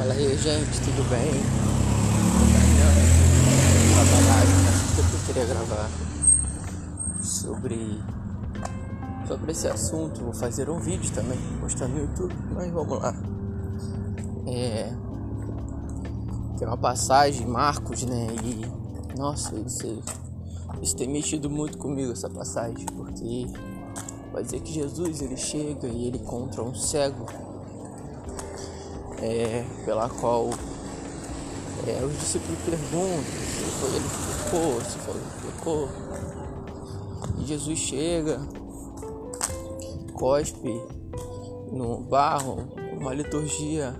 [0.00, 1.28] Fala aí, gente, tudo bem?
[4.96, 5.90] Eu queria gravar
[7.22, 8.00] sobre
[9.28, 10.22] sobre esse assunto.
[10.22, 13.14] Vou fazer um vídeo também, postar no YouTube, mas vamos lá.
[14.46, 14.90] É,
[16.58, 18.28] tem uma passagem, Marcos, né?
[18.42, 20.02] E nossa, isso,
[20.80, 23.46] isso tem mexido muito comigo essa passagem, porque
[24.32, 27.49] vai dizer que Jesus ele chega e ele encontra um cego
[29.22, 30.50] é, pela qual
[31.86, 35.88] é, os discípulos perguntam se foi ele que pecou, se foi ele que pecou.
[37.38, 38.40] E Jesus chega,
[40.14, 40.80] cospe
[41.72, 43.94] no barro, uma liturgia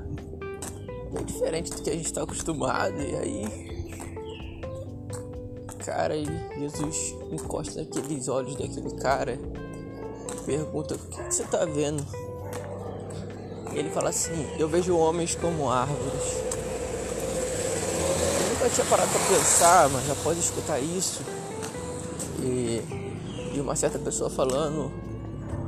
[1.12, 3.00] bem diferente do que a gente está acostumado.
[3.00, 3.70] E aí,
[5.84, 6.14] cara,
[6.58, 9.38] Jesus encosta naqueles olhos daquele cara,
[10.44, 12.04] pergunta: O que, que você está vendo?
[13.72, 16.36] Ele fala assim: Eu vejo homens como árvores.
[18.40, 21.22] Eu nunca tinha parado para pensar, mas pode escutar isso.
[22.42, 22.82] E,
[23.54, 24.90] e uma certa pessoa falando,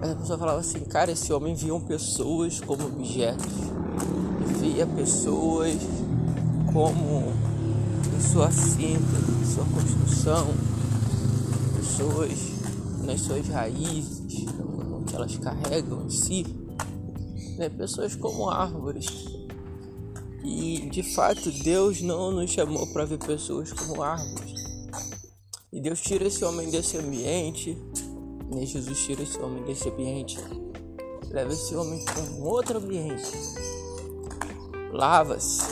[0.03, 3.53] essa pessoa falava assim: Cara, esse homem via pessoas como objetos,
[4.59, 5.77] via pessoas
[6.73, 7.33] como
[8.17, 10.49] em sua cinta, em sua construção,
[11.77, 12.33] pessoas
[13.05, 16.62] nas suas raízes, no que elas carregam em si
[17.57, 17.69] né?
[17.69, 19.07] pessoas como árvores.
[20.45, 24.63] E de fato Deus não nos chamou para ver pessoas como árvores.
[25.73, 27.79] E Deus tira esse homem desse ambiente,
[28.51, 28.67] né?
[28.67, 30.39] Jesus tira esse homem desse ambiente,
[31.31, 33.33] leva esse homem para um outro ambiente.
[34.93, 35.63] Lava-se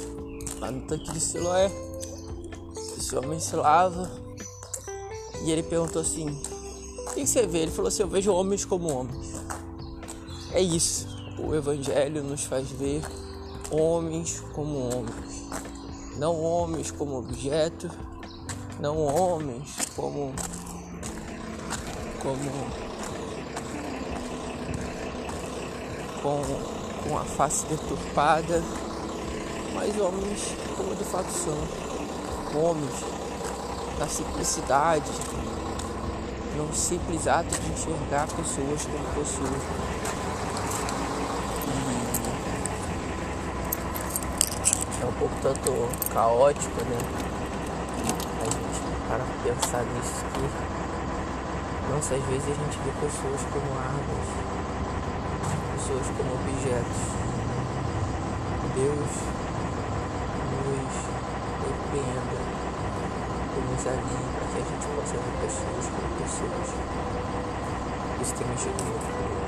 [0.58, 1.70] lá no tanque de Siloé.
[2.96, 4.10] Esse homem se lava
[5.44, 7.60] e ele perguntou assim: O que você vê?
[7.60, 9.34] Ele falou assim: Eu vejo homens como homens.
[10.52, 11.06] É isso.
[11.42, 13.02] O Evangelho nos faz ver
[13.70, 15.48] homens como homens,
[16.16, 17.90] não homens como objeto,
[18.78, 20.34] não homens como
[22.22, 22.50] como
[26.22, 28.62] com, com a face deturpada,
[29.74, 32.94] mas homens como de fato são, homens
[33.98, 35.10] na simplicidade,
[36.56, 40.19] no simples ato de enxergar pessoas como pessoas.
[45.02, 45.70] É um pouco tanto
[46.12, 46.98] caótico, né?
[48.40, 50.70] A gente para pensar nisso que
[51.90, 54.30] nossa, às vezes a gente vê pessoas como árvores,
[55.74, 57.00] pessoas como objetos.
[58.76, 59.10] Deus
[60.54, 60.94] nos
[61.66, 62.38] repreenda,
[63.68, 66.68] nos alinhe para que a gente possa ver pessoas como pessoas.
[68.22, 69.39] Isso tem mexido muito